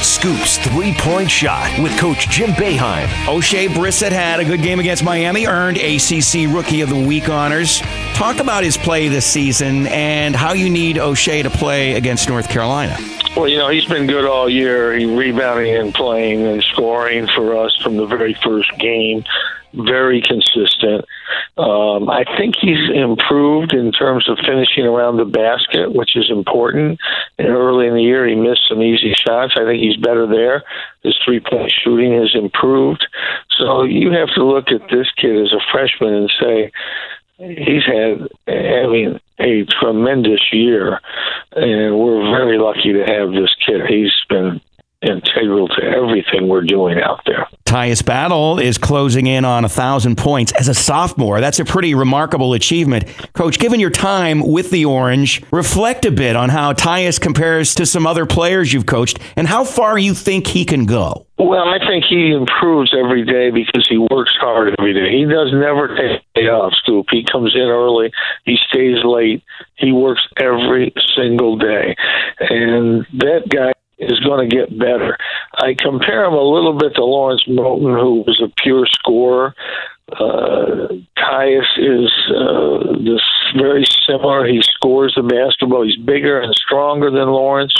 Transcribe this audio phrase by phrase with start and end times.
[0.00, 3.06] It's Scoop's three point shot with Coach Jim Boeheim.
[3.26, 7.82] Oshae Brissett had a good game against Miami, earned ACC Rookie of the Week honors.
[8.14, 12.48] Talk about his play this season and how you need Oshae to play against North
[12.48, 12.96] Carolina.
[13.36, 14.96] Well, you know, he's been good all year.
[14.96, 19.22] He rebounding and playing and scoring for us from the very first game.
[19.74, 21.04] Very consistent.
[21.56, 26.98] Um, I think he's improved in terms of finishing around the basket, which is important.
[27.38, 29.54] And early in the year, he missed some easy shots.
[29.56, 30.64] I think he's better there.
[31.02, 33.06] His three point shooting has improved.
[33.58, 36.72] So you have to look at this kid as a freshman and say,
[37.38, 41.00] he's had, I mean, a tremendous year,
[41.52, 43.80] and we're very lucky to have this kid.
[43.88, 44.60] He's been
[45.02, 47.48] integral to everything we're doing out there.
[47.70, 51.40] Tyus Battle is closing in on a thousand points as a sophomore.
[51.40, 53.04] That's a pretty remarkable achievement.
[53.32, 57.86] Coach, given your time with the Orange, reflect a bit on how Tyus compares to
[57.86, 61.28] some other players you've coached and how far you think he can go.
[61.38, 65.16] Well, I think he improves every day because he works hard every day.
[65.16, 67.06] He does never take a day off, Scoop.
[67.08, 68.10] He comes in early,
[68.46, 69.44] he stays late,
[69.76, 71.94] he works every single day.
[72.40, 74.99] And that guy is going to get better.
[75.62, 79.54] I compare him a little bit to Lawrence Moten, who was a pure scorer.
[80.12, 83.22] Uh, Tyus is uh, this
[83.56, 84.46] very similar.
[84.46, 85.84] He scores the basketball.
[85.84, 87.74] He's bigger and stronger than Lawrence,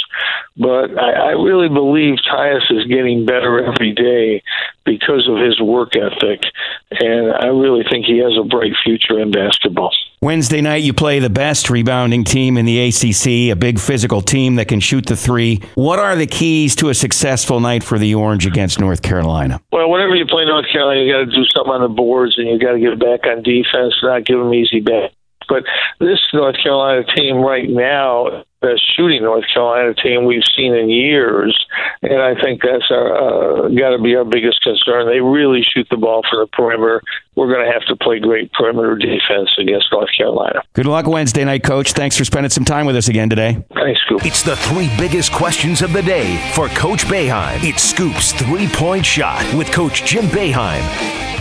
[0.56, 4.42] but I, I really believe Tyus is getting better every day
[4.84, 6.42] because of his work ethic,
[6.90, 9.92] and I really think he has a bright future in basketball.
[10.22, 14.56] Wednesday night, you play the best rebounding team in the ACC, a big physical team
[14.56, 15.62] that can shoot the three.
[15.76, 19.62] What are the keys to a successful night for the Orange against North Carolina?
[19.72, 22.48] Well, whenever you play North Carolina, you got to do something on the boards, and
[22.48, 25.12] you got to get back on defense, not give them easy back.
[25.50, 25.64] But
[25.98, 31.58] this North Carolina team right now best shooting North Carolina team we've seen in years,
[32.02, 35.06] and I think that's our uh, got to be our biggest concern.
[35.06, 37.02] They really shoot the ball for the perimeter.
[37.34, 40.62] We're going to have to play great perimeter defense against North Carolina.
[40.74, 41.92] Good luck Wednesday night, Coach.
[41.92, 43.64] Thanks for spending some time with us again today.
[43.74, 44.24] Thanks, Scoop.
[44.24, 47.58] It's the three biggest questions of the day for Coach Boeheim.
[47.62, 51.39] It's Scoop's three point shot with Coach Jim Boeheim.